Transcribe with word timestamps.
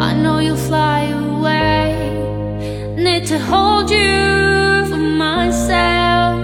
I 0.00 0.14
know 0.14 0.38
you'll 0.38 0.56
fly 0.56 1.00
away. 1.24 1.92
Need 2.96 3.26
to 3.26 3.38
hold 3.38 3.90
you 3.90 4.86
for 4.88 4.96
myself. 4.96 6.36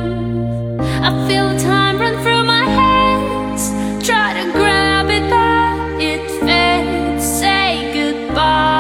I 1.08 1.10
feel 1.26 1.48
time 1.58 1.98
run 2.02 2.22
through 2.22 2.44
my 2.44 2.66
hands. 2.80 3.62
Try 4.06 4.34
to 4.34 4.44
grab 4.52 5.08
it, 5.08 5.24
but 5.30 6.02
it 6.02 6.22
fades. 6.42 7.24
Say 7.24 7.92
goodbye. 7.94 8.74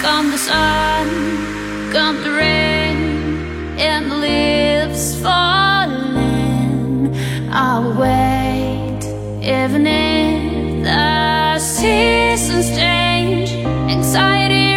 Come 0.00 0.30
the 0.30 0.38
sun, 0.38 1.92
come 1.92 2.22
the 2.24 2.32
rain, 2.32 3.78
and 3.78 4.10
the 4.10 4.16
leaves 4.16 5.20
falling. 5.20 7.14
I'll 7.52 7.92
wait, 7.92 9.04
even 9.42 9.86
if 9.86 10.84
the 10.84 11.58
seasons 11.58 12.70
change. 12.74 13.50
Anxiety. 13.90 14.69